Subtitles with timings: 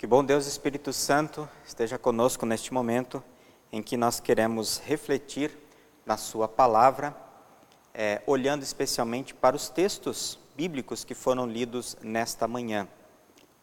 [0.00, 3.22] Que bom Deus Espírito Santo esteja conosco neste momento
[3.70, 5.54] em que nós queremos refletir
[6.06, 7.14] na Sua palavra,
[7.92, 12.88] é, olhando especialmente para os textos bíblicos que foram lidos nesta manhã.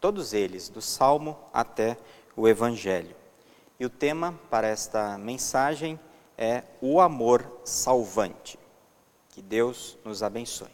[0.00, 1.98] Todos eles, do Salmo até
[2.36, 3.16] o Evangelho.
[3.80, 5.98] E o tema para esta mensagem
[6.36, 8.56] é o amor salvante.
[9.30, 10.70] Que Deus nos abençoe.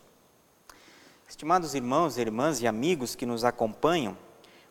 [1.26, 4.14] Estimados irmãos, irmãs e amigos que nos acompanham,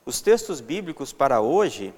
[0.06, 1.94] os textos bíblicos para hoje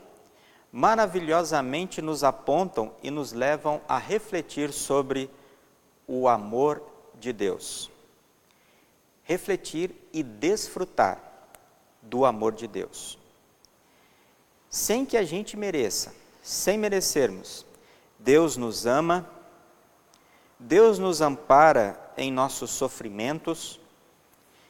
[0.71, 5.29] maravilhosamente nos apontam e nos levam a refletir sobre
[6.07, 6.83] o amor
[7.19, 7.89] de Deus.
[9.23, 11.19] Refletir e desfrutar
[12.01, 13.17] do amor de Deus.
[14.69, 16.13] Sem que a gente mereça,
[16.43, 17.65] sem merecermos,
[18.19, 19.27] Deus nos ama,
[20.59, 23.79] Deus nos ampara em nossos sofrimentos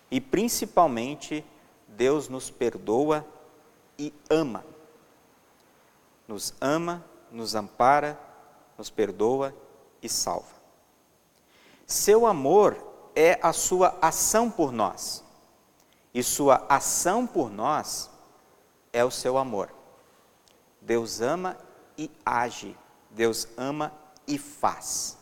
[0.09, 1.43] e principalmente
[1.95, 3.25] Deus nos perdoa
[3.97, 4.63] e ama.
[6.27, 8.19] Nos ama, nos ampara,
[8.77, 9.53] nos perdoa
[10.01, 10.55] e salva.
[11.85, 12.77] Seu amor
[13.15, 15.23] é a sua ação por nós.
[16.13, 18.09] E sua ação por nós
[18.91, 19.69] é o seu amor.
[20.81, 21.57] Deus ama
[21.97, 22.75] e age.
[23.11, 23.91] Deus ama
[24.27, 25.17] e faz.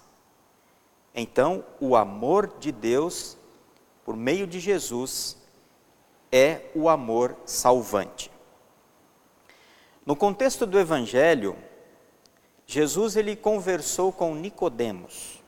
[1.14, 3.38] Então, o amor de Deus,
[4.04, 5.38] por meio de Jesus,
[6.36, 8.32] é o amor salvante.
[10.04, 11.56] No contexto do evangelho,
[12.66, 15.44] Jesus ele conversou com Nicodemos.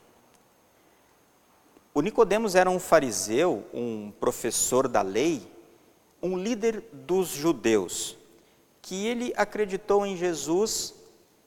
[1.92, 5.52] O Nicodemos era um fariseu, um professor da lei,
[6.22, 8.16] um líder dos judeus,
[8.80, 10.94] que ele acreditou em Jesus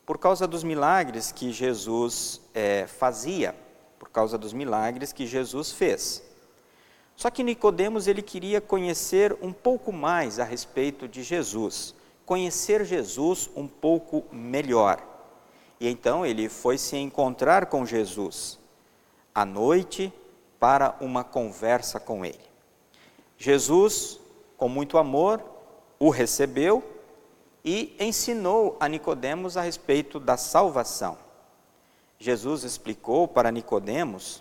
[0.05, 3.55] por causa dos milagres que Jesus é, fazia,
[4.01, 6.28] por causa dos milagres que Jesus fez.
[7.19, 11.93] Só que Nicodemos ele queria conhecer um pouco mais a respeito de Jesus,
[12.25, 15.03] conhecer Jesus um pouco melhor.
[15.81, 18.57] E então ele foi se encontrar com Jesus
[19.35, 20.13] à noite
[20.61, 22.39] para uma conversa com ele.
[23.37, 24.21] Jesus,
[24.57, 25.43] com muito amor,
[25.99, 26.85] o recebeu
[27.65, 31.19] e ensinou a Nicodemos a respeito da salvação.
[32.17, 34.41] Jesus explicou para Nicodemos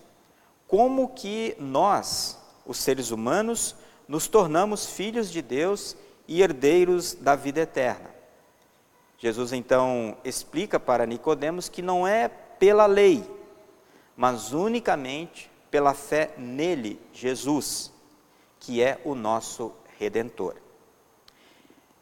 [0.68, 2.37] como que nós
[2.68, 3.74] os seres humanos,
[4.06, 5.96] nos tornamos filhos de Deus
[6.28, 8.14] e herdeiros da vida eterna.
[9.16, 13.24] Jesus então explica para Nicodemos que não é pela lei,
[14.14, 17.90] mas unicamente pela fé nele, Jesus,
[18.60, 20.54] que é o nosso redentor.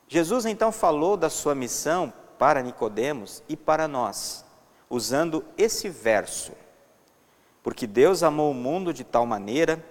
[0.08, 4.44] Jesus então falou da sua missão para Nicodemos e para nós,
[4.90, 6.52] usando esse verso:
[7.62, 9.82] Porque Deus amou o mundo de tal maneira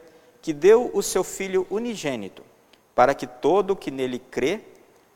[0.46, 2.44] que deu o seu Filho unigênito,
[2.94, 4.62] para que todo o que nele crê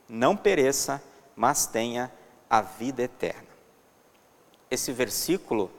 [0.09, 0.99] não pereça,
[1.35, 2.11] mas tenha
[2.49, 3.47] a vida eterna.
[4.71, 5.69] Esse versículo,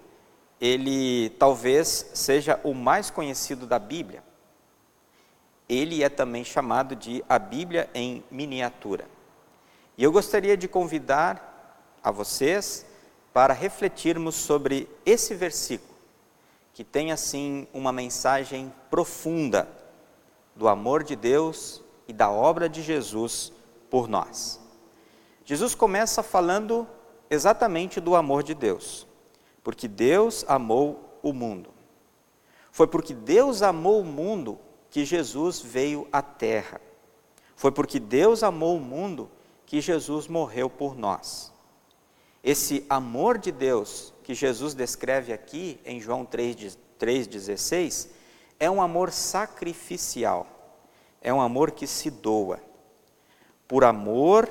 [0.60, 4.22] ele talvez seja o mais conhecido da Bíblia.
[5.68, 9.04] Ele é também chamado de a Bíblia em miniatura.
[9.98, 12.86] E eu gostaria de convidar a vocês
[13.32, 15.89] para refletirmos sobre esse versículo
[16.72, 19.68] que tem assim uma mensagem profunda
[20.54, 23.52] do amor de Deus e da obra de Jesus
[23.88, 24.60] por nós.
[25.44, 26.86] Jesus começa falando
[27.28, 29.06] exatamente do amor de Deus,
[29.62, 31.70] porque Deus amou o mundo.
[32.70, 34.58] Foi porque Deus amou o mundo
[34.90, 36.80] que Jesus veio à terra.
[37.56, 39.30] Foi porque Deus amou o mundo
[39.66, 41.52] que Jesus morreu por nós.
[42.42, 48.08] Esse amor de Deus que Jesus descreve aqui em João 3,16
[48.58, 50.46] é um amor sacrificial,
[51.20, 52.58] é um amor que se doa.
[53.68, 54.48] Por amor,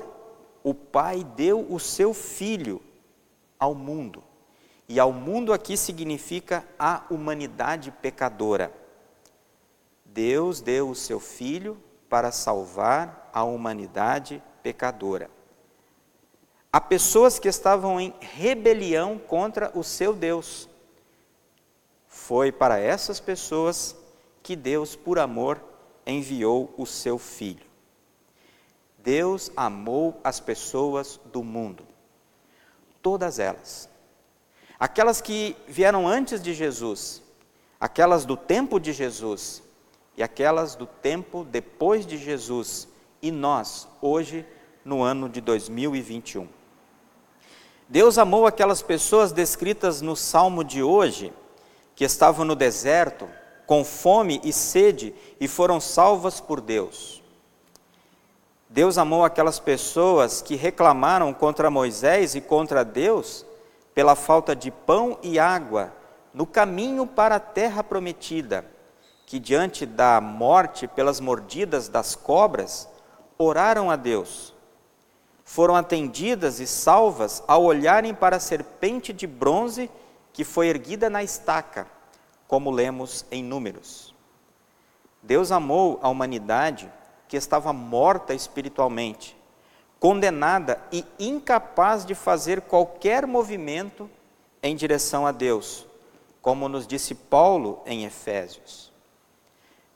[0.62, 2.80] o Pai deu o seu Filho
[3.58, 4.22] ao mundo.
[4.88, 8.72] E ao mundo aqui significa a humanidade pecadora.
[10.04, 11.76] Deus deu o seu Filho
[12.08, 15.30] para salvar a humanidade pecadora
[16.72, 20.68] a pessoas que estavam em rebelião contra o seu Deus.
[22.06, 23.96] Foi para essas pessoas
[24.42, 25.60] que Deus, por amor,
[26.06, 27.66] enviou o seu Filho.
[28.98, 31.84] Deus amou as pessoas do mundo,
[33.02, 33.88] todas elas.
[34.78, 37.22] Aquelas que vieram antes de Jesus,
[37.80, 39.62] aquelas do tempo de Jesus
[40.16, 42.86] e aquelas do tempo depois de Jesus,
[43.22, 44.46] e nós, hoje,
[44.84, 46.59] no ano de 2021.
[47.90, 51.32] Deus amou aquelas pessoas descritas no salmo de hoje,
[51.96, 53.28] que estavam no deserto,
[53.66, 57.20] com fome e sede, e foram salvas por Deus.
[58.68, 63.44] Deus amou aquelas pessoas que reclamaram contra Moisés e contra Deus
[63.92, 65.92] pela falta de pão e água
[66.32, 68.64] no caminho para a terra prometida,
[69.26, 72.88] que diante da morte pelas mordidas das cobras,
[73.36, 74.54] oraram a Deus.
[75.50, 79.90] Foram atendidas e salvas ao olharem para a serpente de bronze
[80.32, 81.88] que foi erguida na estaca,
[82.46, 84.14] como lemos em Números.
[85.20, 86.88] Deus amou a humanidade
[87.26, 89.36] que estava morta espiritualmente,
[89.98, 94.08] condenada e incapaz de fazer qualquer movimento
[94.62, 95.84] em direção a Deus,
[96.40, 98.92] como nos disse Paulo em Efésios.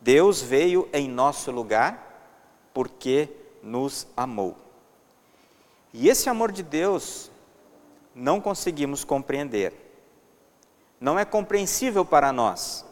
[0.00, 3.28] Deus veio em nosso lugar porque
[3.62, 4.63] nos amou.
[5.96, 7.30] E esse amor de Deus
[8.12, 9.72] não conseguimos compreender.
[11.00, 12.84] Não é compreensível para nós.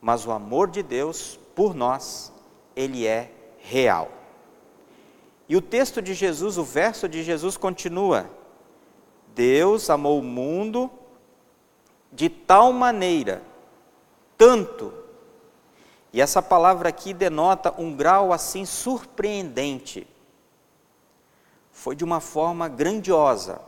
[0.00, 2.32] Mas o amor de Deus por nós
[2.74, 3.30] ele é
[3.60, 4.10] real.
[5.48, 8.28] E o texto de Jesus, o verso de Jesus continua:
[9.32, 10.90] Deus amou o mundo
[12.12, 13.42] de tal maneira,
[14.36, 14.92] tanto,
[16.12, 20.06] e essa palavra aqui denota um grau assim surpreendente.
[21.76, 23.60] Foi de uma forma grandiosa,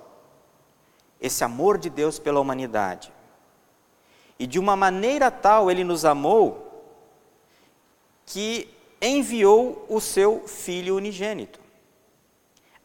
[1.20, 3.12] esse amor de Deus pela humanidade.
[4.38, 6.90] E de uma maneira tal ele nos amou,
[8.24, 11.60] que enviou o seu filho unigênito,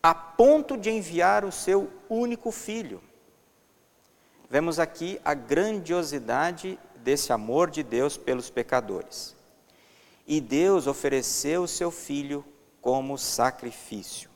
[0.03, 3.01] a ponto de enviar o seu único filho.
[4.49, 9.33] Vemos aqui a grandiosidade desse amor de Deus pelos pecadores.
[10.27, 12.43] E Deus ofereceu o seu filho
[12.81, 14.32] como sacrifício.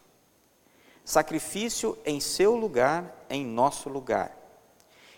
[1.07, 4.37] Sacrifício em seu lugar, em nosso lugar.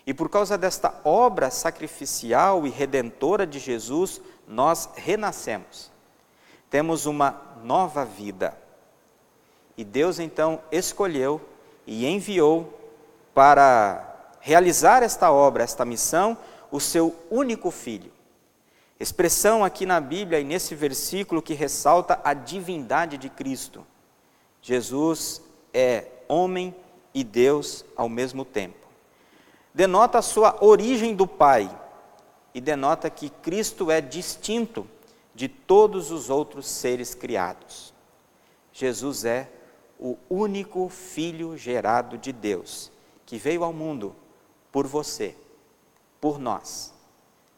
[0.06, 5.90] E por causa desta obra sacrificial e redentora de Jesus, nós renascemos
[6.70, 8.56] temos uma nova vida.
[9.76, 11.40] E Deus então escolheu
[11.86, 12.72] e enviou
[13.34, 14.06] para
[14.40, 16.38] realizar esta obra, esta missão,
[16.70, 18.12] o seu único filho.
[18.98, 23.84] Expressão aqui na Bíblia e nesse versículo que ressalta a divindade de Cristo.
[24.62, 25.42] Jesus
[25.72, 26.74] é homem
[27.14, 28.86] e Deus ao mesmo tempo.
[29.74, 31.70] Denota a sua origem do Pai
[32.54, 34.86] e denota que Cristo é distinto
[35.34, 37.94] de todos os outros seres criados.
[38.72, 39.48] Jesus é
[39.98, 42.90] o único Filho gerado de Deus,
[43.26, 44.14] que veio ao mundo
[44.72, 45.36] por você,
[46.20, 46.92] por nós,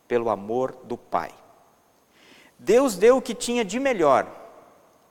[0.07, 1.33] pelo amor do Pai.
[2.59, 4.31] Deus deu o que tinha de melhor,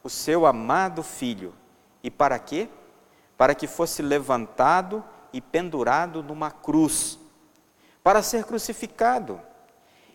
[0.04, 1.54] o seu amado Filho.
[2.04, 2.70] E para quê?
[3.42, 5.04] Para que fosse levantado
[5.34, 7.18] e pendurado numa cruz,
[8.04, 9.42] para ser crucificado.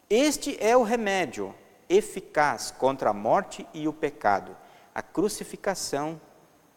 [0.08, 1.52] Este é o remédio
[1.88, 4.56] eficaz contra a morte e o pecado,
[4.94, 6.20] a crucificação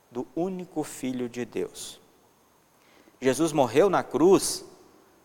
[0.10, 2.01] do único Filho de Deus.
[3.22, 4.66] Jesus morreu na cruz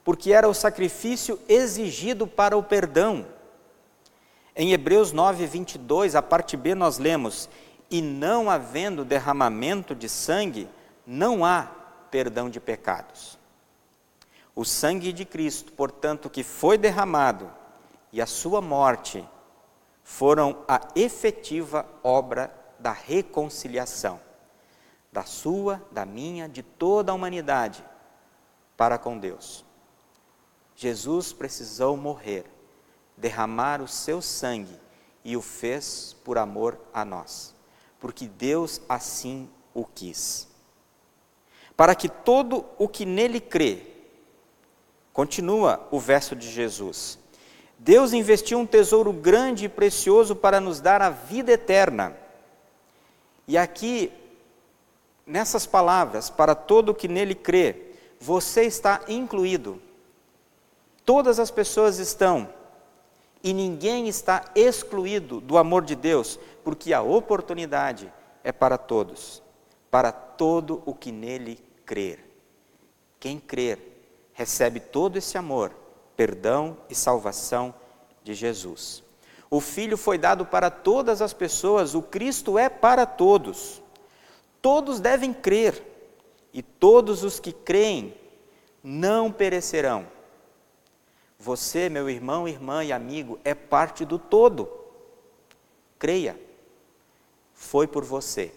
[0.05, 3.25] porque era o sacrifício exigido para o perdão.
[4.55, 7.49] Em Hebreus 9, 22, a parte B, nós lemos:
[7.91, 10.69] E não havendo derramamento de sangue,
[11.07, 11.69] não há
[12.11, 13.39] perdão de pecados.
[14.55, 17.51] O sangue de Cristo, portanto, que foi derramado,
[18.13, 19.29] e a sua morte
[20.05, 24.21] foram a efetiva obra da reconciliação,
[25.11, 27.85] da sua, da minha, de toda a humanidade
[28.77, 29.65] para com Deus.
[30.77, 32.45] Jesus precisou morrer,
[33.17, 34.79] derramar o seu sangue
[35.25, 37.55] e o fez por amor a nós,
[37.99, 40.54] porque Deus assim o quis.
[41.77, 43.79] Para que todo o que nele crê,
[45.13, 47.19] continua o verso de Jesus,
[47.79, 52.17] Deus investiu um tesouro grande e precioso para nos dar a vida eterna.
[53.47, 54.11] E aqui,
[55.27, 57.77] nessas palavras, para todo que nele crê,
[58.19, 59.83] você está incluído.
[61.05, 62.49] Todas as pessoas estão.
[63.43, 68.11] E ninguém está excluído do amor de Deus, porque a oportunidade
[68.43, 69.43] é para todos,
[69.95, 72.19] para todo o que nele crer.
[73.21, 73.79] Quem crer
[74.33, 75.71] recebe todo esse amor
[76.17, 77.73] perdão e salvação
[78.25, 79.05] de Jesus.
[79.49, 83.81] O Filho foi dado para todas as pessoas, o Cristo é para todos.
[84.61, 85.81] Todos devem crer,
[86.53, 88.17] e todos os que creem
[88.83, 90.09] não perecerão.
[91.39, 94.69] Você, meu irmão, irmã e amigo, é parte do todo.
[96.01, 96.37] Creia,
[97.53, 98.53] foi por você.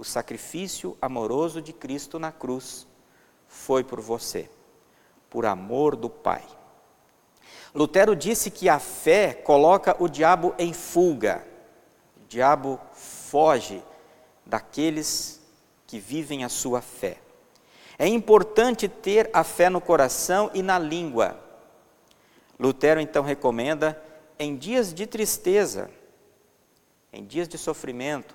[0.00, 2.86] O sacrifício amoroso de Cristo na cruz
[3.46, 4.48] foi por você,
[5.28, 6.42] por amor do Pai.
[7.74, 11.46] Lutero disse que a fé coloca o diabo em fuga.
[12.16, 13.84] O diabo foge
[14.46, 15.38] daqueles
[15.86, 17.18] que vivem a sua fé.
[17.98, 21.38] É importante ter a fé no coração e na língua.
[22.58, 24.02] Lutero então recomenda,
[24.38, 25.90] em dias de tristeza,
[27.12, 28.34] em dias de sofrimento,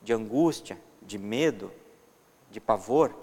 [0.00, 1.70] de angústia, de medo,
[2.50, 3.14] de pavor,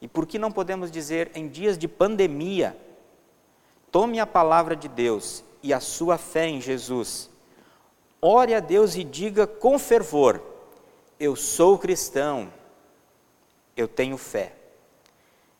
[0.00, 2.76] e por que não podemos dizer em dias de pandemia,
[3.90, 7.28] tome a palavra de Deus e a sua fé em Jesus.
[8.20, 10.40] Ore a Deus e diga com fervor:
[11.18, 12.52] Eu sou cristão,
[13.76, 14.54] eu tenho fé.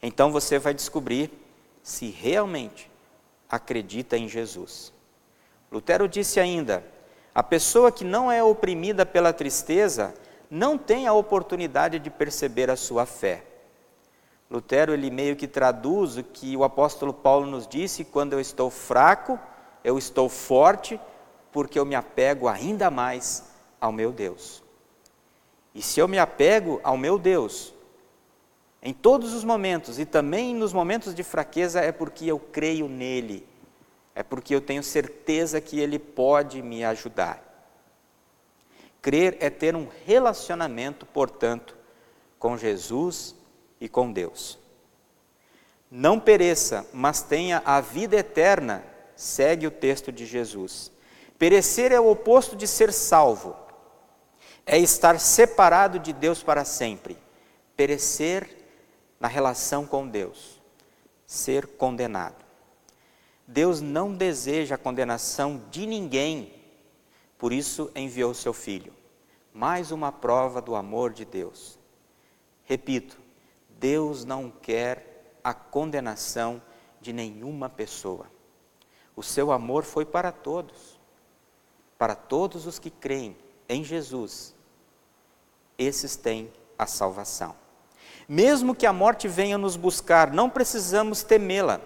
[0.03, 1.31] Então você vai descobrir
[1.83, 2.91] se realmente
[3.49, 4.93] acredita em Jesus.
[5.71, 6.85] Lutero disse ainda:
[7.35, 10.15] a pessoa que não é oprimida pela tristeza
[10.51, 13.45] não tem a oportunidade de perceber a sua fé.
[14.51, 18.71] Lutero ele meio que traduz o que o apóstolo Paulo nos disse: quando eu estou
[18.71, 19.39] fraco,
[19.85, 20.99] eu estou forte,
[21.53, 23.45] porque eu me apego ainda mais
[23.81, 24.63] ao meu Deus.
[25.75, 27.75] E se eu me apego ao meu Deus,
[28.83, 33.47] em todos os momentos e também nos momentos de fraqueza, é porque eu creio nele,
[34.15, 37.48] é porque eu tenho certeza que ele pode me ajudar.
[39.09, 41.75] Crer é ter um relacionamento, portanto,
[42.39, 43.35] com Jesus
[43.81, 44.59] e com Deus.
[45.91, 48.85] Não pereça, mas tenha a vida eterna,
[49.17, 50.93] segue o texto de Jesus.
[51.39, 53.57] Perecer é o oposto de ser salvo,
[54.67, 57.17] é estar separado de Deus para sempre.
[57.75, 58.47] Perecer
[59.19, 60.61] na relação com Deus,
[61.27, 62.45] ser condenado.
[63.47, 66.53] Deus não deseja a condenação de ninguém,
[67.39, 68.98] por isso enviou seu Filho.
[69.59, 71.81] Mais uma prova do amor de Deus.
[72.63, 73.19] Repito,
[73.71, 76.63] Deus não quer a condenação
[77.01, 78.31] de nenhuma pessoa.
[79.17, 81.01] O seu amor foi para todos,
[81.99, 83.37] para todos os que creem
[83.69, 84.55] em Jesus.
[85.77, 87.57] Esses têm a salvação.
[88.29, 91.81] Mesmo que a morte venha nos buscar, não precisamos temê-la,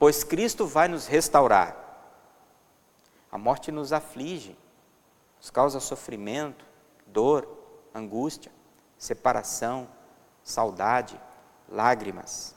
[0.00, 1.76] pois Cristo vai nos restaurar.
[3.30, 4.58] A morte nos aflige,
[5.38, 6.66] nos causa sofrimento,
[7.12, 7.48] dor,
[7.94, 8.52] angústia,
[8.96, 9.88] separação,
[10.42, 11.20] saudade,
[11.68, 12.54] lágrimas.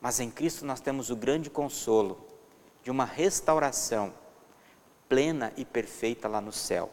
[0.00, 2.26] Mas em Cristo nós temos o grande consolo
[2.82, 4.12] de uma restauração
[5.08, 6.90] plena e perfeita lá no céu.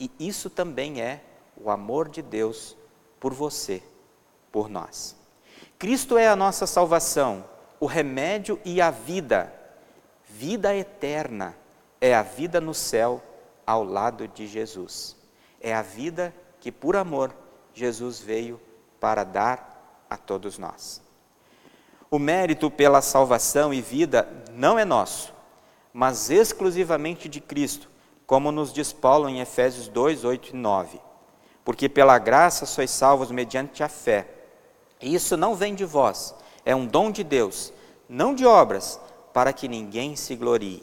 [0.00, 1.22] E isso também é
[1.56, 2.76] o amor de Deus
[3.18, 3.82] por você,
[4.52, 5.16] por nós.
[5.78, 7.44] Cristo é a nossa salvação,
[7.80, 9.52] o remédio e a vida.
[10.24, 11.56] Vida eterna
[12.00, 13.22] é a vida no céu
[13.66, 15.17] ao lado de Jesus.
[15.60, 17.34] É a vida que, por amor,
[17.74, 18.60] Jesus veio
[19.00, 21.02] para dar a todos nós.
[22.10, 25.32] O mérito pela salvação e vida não é nosso,
[25.92, 27.90] mas exclusivamente de Cristo,
[28.26, 31.00] como nos diz Paulo em Efésios 2, 8 e 9.
[31.64, 34.26] Porque pela graça sois salvos mediante a fé.
[35.00, 36.34] E isso não vem de vós,
[36.64, 37.72] é um dom de Deus,
[38.08, 38.98] não de obras,
[39.32, 40.82] para que ninguém se glorie.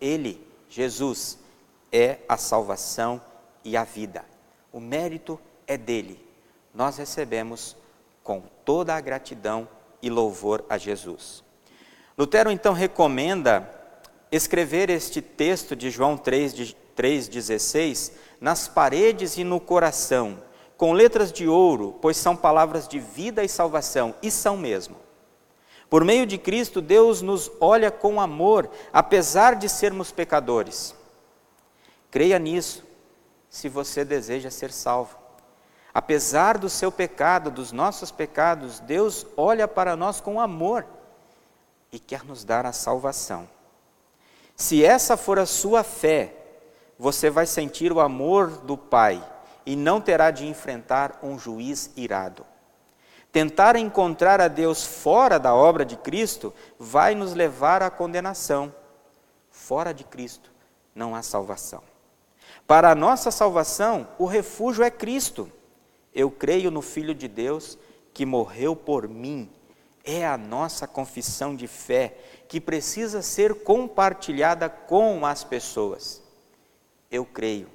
[0.00, 1.38] Ele, Jesus,
[1.92, 3.20] é a salvação
[3.64, 4.24] e a vida.
[4.72, 6.24] O mérito é dele.
[6.74, 7.76] Nós recebemos
[8.22, 9.68] com toda a gratidão
[10.00, 11.44] e louvor a Jesus.
[12.16, 13.68] Lutero então recomenda
[14.30, 20.42] escrever este texto de João 3,16 nas paredes e no coração,
[20.76, 24.96] com letras de ouro, pois são palavras de vida e salvação, e são mesmo.
[25.88, 30.94] Por meio de Cristo, Deus nos olha com amor, apesar de sermos pecadores.
[32.10, 32.82] Creia nisso,
[33.52, 35.14] se você deseja ser salvo.
[35.92, 40.86] Apesar do seu pecado, dos nossos pecados, Deus olha para nós com amor
[41.92, 43.46] e quer nos dar a salvação.
[44.56, 46.34] Se essa for a sua fé,
[46.98, 49.22] você vai sentir o amor do Pai
[49.66, 52.46] e não terá de enfrentar um juiz irado.
[53.30, 58.74] Tentar encontrar a Deus fora da obra de Cristo vai nos levar à condenação.
[59.50, 60.50] Fora de Cristo
[60.94, 61.91] não há salvação.
[62.72, 65.52] Para a nossa salvação, o refúgio é Cristo.
[66.14, 67.76] Eu creio no Filho de Deus
[68.14, 69.50] que morreu por mim.
[70.02, 72.16] É a nossa confissão de fé
[72.48, 76.22] que precisa ser compartilhada com as pessoas.
[77.10, 77.68] Eu creio.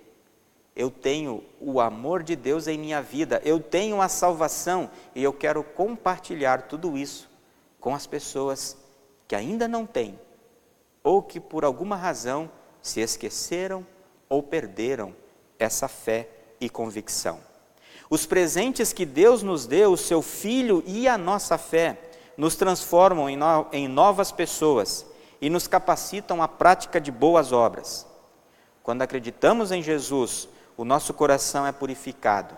[0.75, 5.31] Eu tenho o amor de Deus em minha vida, eu tenho a salvação e eu
[5.31, 7.29] quero compartilhar tudo isso
[7.79, 8.75] com as pessoas
[9.27, 10.19] que ainda não têm
[11.03, 12.49] ou que por alguma razão
[12.81, 13.85] se esqueceram
[14.29, 15.15] ou perderam
[15.59, 16.29] essa fé
[16.59, 17.39] e convicção.
[18.09, 21.99] Os presentes que Deus nos deu, o seu Filho e a nossa fé,
[22.37, 25.05] nos transformam em, no, em novas pessoas
[25.41, 28.05] e nos capacitam à prática de boas obras.
[28.83, 32.55] Quando acreditamos em Jesus, o nosso coração é purificado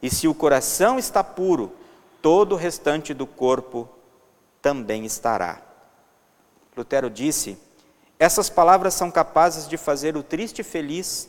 [0.00, 1.72] E se o coração está puro,
[2.22, 3.88] todo o restante do corpo
[4.62, 5.60] também estará.
[6.76, 7.58] Lutero disse:
[8.18, 11.28] essas palavras são capazes de fazer o triste feliz,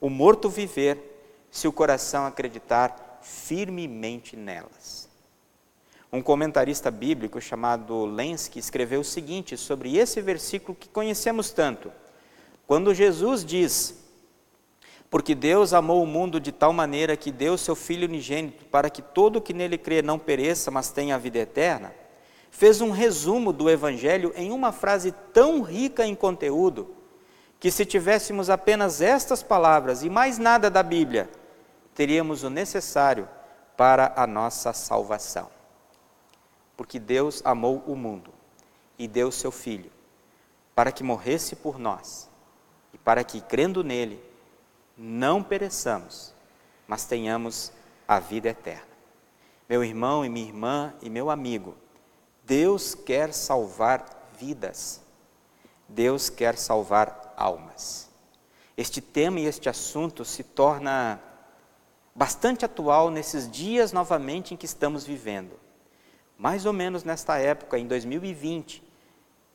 [0.00, 1.10] o morto viver,
[1.50, 5.08] se o coração acreditar firmemente nelas.
[6.12, 11.92] Um comentarista bíblico chamado Lenski escreveu o seguinte sobre esse versículo que conhecemos tanto.
[12.66, 13.96] Quando Jesus diz:
[15.08, 19.02] Porque Deus amou o mundo de tal maneira que deu seu Filho unigênito para que
[19.02, 21.92] todo o que nele crê não pereça, mas tenha a vida eterna,
[22.50, 26.94] fez um resumo do Evangelho em uma frase tão rica em conteúdo
[27.58, 31.30] que, se tivéssemos apenas estas palavras e mais nada da Bíblia,
[31.94, 33.28] teríamos o necessário
[33.76, 35.50] para a nossa salvação
[36.80, 38.32] porque Deus amou o mundo
[38.98, 39.92] e deu seu Filho
[40.74, 42.26] para que morresse por nós
[42.94, 44.18] e para que, crendo nele,
[44.96, 46.34] não pereçamos,
[46.88, 47.70] mas tenhamos
[48.08, 48.88] a vida eterna.
[49.68, 51.74] Meu irmão e minha irmã e meu amigo,
[52.50, 54.04] Deus quer salvar
[54.36, 55.00] vidas,
[55.88, 58.10] Deus quer salvar almas.
[58.76, 61.20] Este tema e este assunto se torna
[62.12, 65.56] bastante atual nesses dias novamente em que estamos vivendo
[66.36, 68.82] mais ou menos nesta época, em 2020,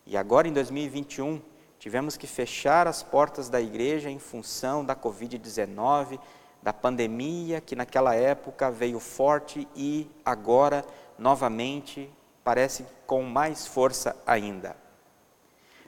[0.05, 1.41] e agora em 2021,
[1.77, 6.17] tivemos que fechar as portas da igreja em função da Covid-19,
[6.63, 10.85] da pandemia que naquela época veio forte e agora,
[11.17, 12.07] novamente,
[12.45, 14.77] parece com mais força ainda.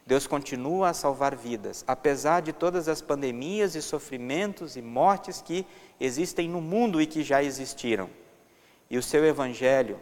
[0.08, 5.68] Deus continua a salvar vidas, apesar de todas as pandemias e sofrimentos e mortes que
[6.00, 8.10] existem no mundo e que já existiram.
[8.90, 10.00] E o seu Evangelho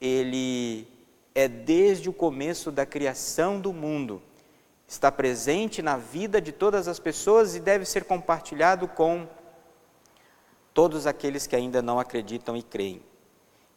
[0.00, 0.86] ele
[1.34, 4.20] é desde o começo da criação do mundo,
[4.86, 9.26] está presente na vida de todas as pessoas e deve ser compartilhado com
[10.74, 13.00] todos aqueles que ainda não acreditam e creem.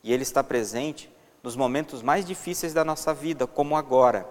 [0.03, 1.09] E ele está presente
[1.47, 4.27] nos momentos mais difíceis da nossa vida, como agora.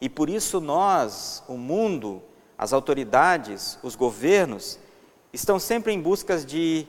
[0.00, 2.22] E por isso nós, o mundo,
[2.56, 4.78] as autoridades, os governos,
[5.32, 6.86] estão sempre em busca de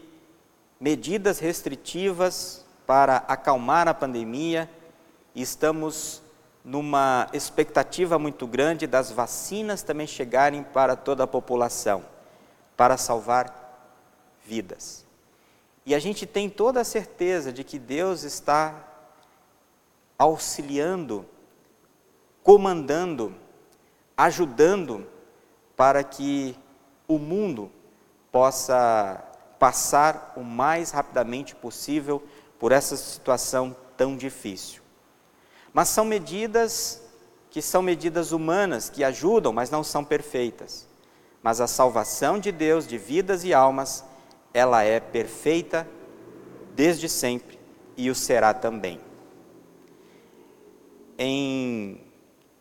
[0.80, 4.70] medidas restritivas para acalmar a pandemia
[5.34, 6.22] e estamos
[6.64, 12.06] numa expectativa muito grande das vacinas também chegarem para toda a população,
[12.78, 13.98] para salvar
[14.46, 15.04] vidas.
[15.88, 18.92] E a gente tem toda a certeza de que Deus está
[20.18, 21.26] auxiliando,
[22.44, 23.36] comandando,
[24.16, 25.08] ajudando
[25.76, 26.58] para que
[27.08, 27.72] o mundo
[28.32, 29.24] possa
[29.60, 32.24] passar o mais rapidamente possível
[32.60, 34.82] por essa situação tão difícil.
[35.74, 37.02] Mas são medidas
[37.50, 40.88] que são medidas humanas, que ajudam, mas não são perfeitas.
[41.42, 44.04] Mas a salvação de Deus de vidas e almas,
[44.54, 45.88] ela é perfeita
[46.76, 47.58] desde sempre
[47.96, 49.00] e o será também.
[51.18, 52.02] Em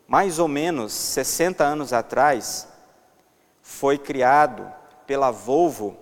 [0.07, 2.69] mais ou menos 60 anos atrás,
[3.63, 4.71] foi criado
[5.07, 5.97] pela Volvo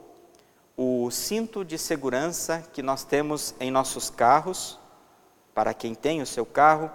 [0.77, 4.79] o cinto de segurança que nós temos em nossos carros,
[5.55, 6.91] para quem tem o seu carro,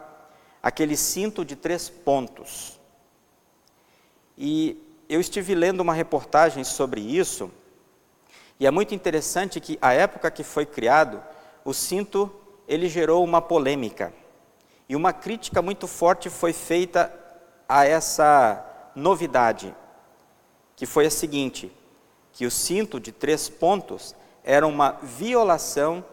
[0.61, 2.79] aquele cinto de três pontos.
[4.37, 7.49] E eu estive lendo uma reportagem sobre isso,
[8.59, 11.23] e é muito interessante que a época que foi criado,
[11.63, 12.31] o cinto
[12.67, 14.13] ele gerou uma polêmica.
[14.89, 17.13] E uma crítica muito forte foi feita
[17.67, 19.75] a essa novidade,
[20.75, 21.71] que foi a seguinte:
[22.31, 26.03] que o cinto de três pontos era uma violação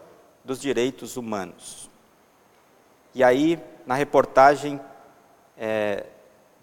[0.43, 1.89] dos direitos humanos.
[3.13, 4.79] E aí, na reportagem,
[5.57, 6.05] é,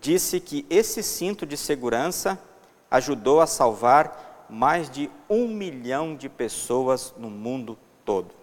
[0.00, 2.38] disse que esse cinto de segurança
[2.90, 8.34] ajudou a salvar mais de um milhão de pessoas no mundo todo.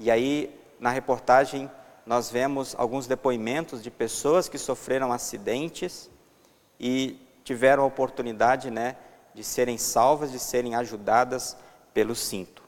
[0.00, 1.70] E aí, na reportagem,
[2.04, 6.10] nós vemos alguns depoimentos de pessoas que sofreram acidentes
[6.78, 8.96] e tiveram a oportunidade, né,
[9.34, 11.56] de serem salvas, de serem ajudadas
[11.94, 12.62] pelo cinto.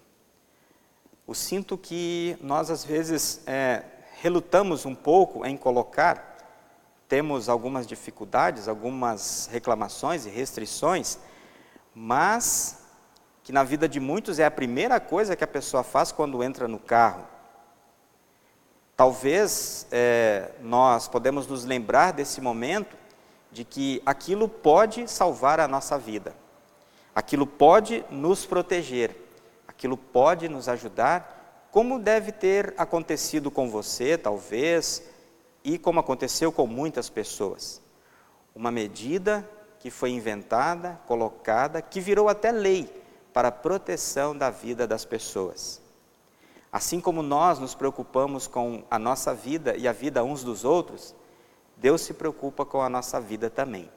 [1.26, 3.82] O cinto que nós às vezes é,
[4.20, 6.36] relutamos um pouco em colocar,
[7.08, 11.18] temos algumas dificuldades, algumas reclamações e restrições,
[11.94, 12.82] mas
[13.42, 16.66] que na vida de muitos é a primeira coisa que a pessoa faz quando entra
[16.66, 17.33] no carro.
[18.96, 22.96] Talvez é, nós podemos nos lembrar desse momento
[23.50, 26.34] de que aquilo pode salvar a nossa vida.
[27.14, 29.16] Aquilo pode nos proteger,
[29.66, 35.02] aquilo pode nos ajudar, como deve ter acontecido com você, talvez,
[35.64, 37.80] e como aconteceu com muitas pessoas.
[38.54, 39.48] Uma medida
[39.80, 42.88] que foi inventada, colocada, que virou até lei,
[43.32, 45.82] para a proteção da vida das pessoas.
[46.74, 51.14] Assim como nós nos preocupamos com a nossa vida e a vida uns dos outros,
[51.76, 53.88] Deus se preocupa com a nossa vida também.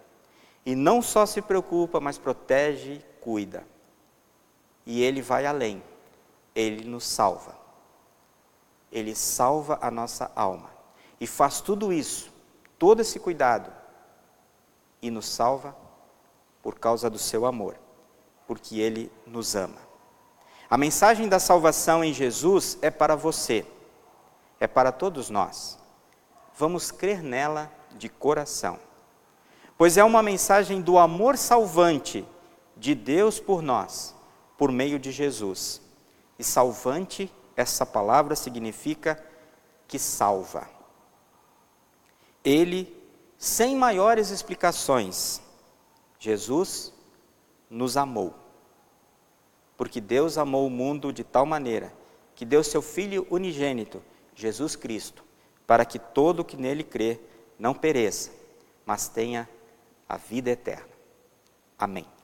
[0.63, 3.65] E não só se preocupa, mas protege cuida.
[4.85, 5.81] E Ele vai além,
[6.53, 7.57] Ele nos salva.
[8.91, 10.69] Ele salva a nossa alma.
[11.19, 12.31] E faz tudo isso,
[12.77, 13.73] todo esse cuidado,
[15.01, 15.75] e nos salva
[16.61, 17.75] por causa do seu amor,
[18.45, 19.86] porque Ele nos ama.
[20.69, 23.65] A mensagem da salvação em Jesus é para você,
[24.59, 25.79] é para todos nós.
[26.57, 28.77] Vamos crer nela de coração,
[29.77, 32.27] pois é uma mensagem do amor salvante
[32.75, 34.13] de Deus por nós,
[34.57, 35.81] por meio de Jesus.
[36.37, 39.23] E salvante, essa palavra significa
[39.87, 40.69] que salva.
[42.43, 42.93] Ele,
[43.37, 45.41] sem maiores explicações,
[46.19, 46.93] Jesus
[47.69, 48.46] nos amou.
[49.77, 51.93] Porque Deus amou o mundo de tal maneira
[52.35, 54.01] que deu seu Filho unigênito,
[54.35, 55.23] Jesus Cristo,
[55.65, 57.19] para que todo que nele crê
[57.57, 58.31] não pereça,
[58.85, 59.47] mas tenha
[60.09, 60.89] a vida eterna.
[61.77, 62.16] Amém.